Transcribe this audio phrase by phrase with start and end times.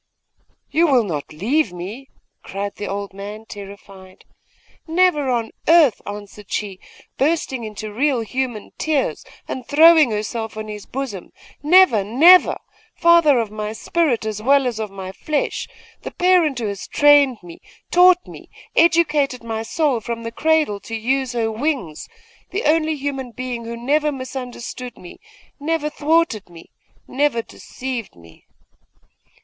[0.71, 2.09] 'You will not leave me?'
[2.41, 4.25] cried the old man, terrified.
[4.87, 6.79] 'Never on earth!' answered she,
[7.19, 11.31] bursting into real human tears, and throwing herself on his bosom.
[11.61, 12.57] 'Never never!
[12.95, 15.67] father of my spirit as well as of my flesh!
[16.01, 17.61] the parent who has trained me,
[17.91, 22.09] taught me, educated my soul from the cradle to use her wings!
[22.49, 25.19] the only human being who never misunderstood me
[25.59, 26.71] never thwarted me
[27.07, 28.47] never deceived me!